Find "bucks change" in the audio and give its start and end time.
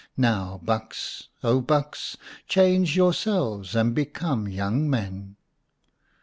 1.61-2.97